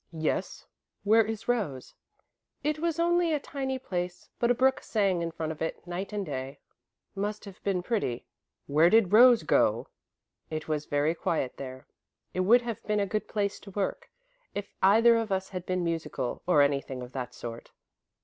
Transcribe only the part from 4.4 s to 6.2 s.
a brook sang in front of it, night